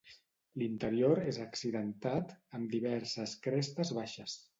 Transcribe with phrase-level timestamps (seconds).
[0.59, 4.35] L'interior és accidentat, amb diverses crestes baixes.